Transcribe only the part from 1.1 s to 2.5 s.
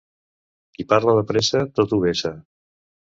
de pressa tot ho vessa.